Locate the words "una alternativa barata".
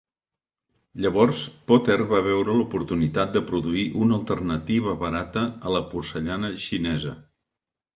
4.07-5.49